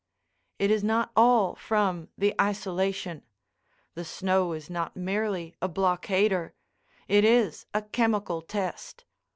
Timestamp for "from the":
1.53-2.33